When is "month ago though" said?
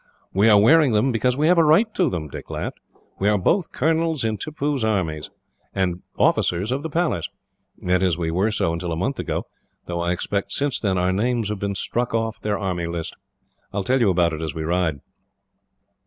8.95-10.01